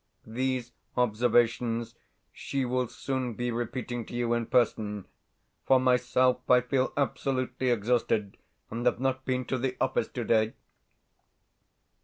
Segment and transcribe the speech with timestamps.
[0.25, 1.93] These observations
[2.33, 5.05] she will soon be repeating to you in person.
[5.67, 8.35] For myself, I feel absolutely exhausted,
[8.71, 10.53] and have not been to the office today...